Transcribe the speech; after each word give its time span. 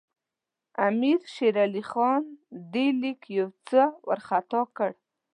امیر 0.87 1.19
شېر 1.33 1.55
علي 1.65 1.83
خان 1.89 2.23
دې 2.73 2.87
لیک 3.01 3.21
یو 3.37 3.47
څه 3.67 3.81
وارخطا 4.07 4.61
کړ. 4.77 4.91